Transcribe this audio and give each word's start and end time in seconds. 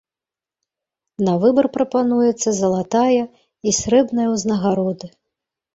На 1.27 1.33
выбар 1.43 1.69
прапануецца 1.77 2.49
залатая 2.63 3.23
і 3.29 3.69
срэбная 3.83 4.27
ўзнагароды. 4.35 5.07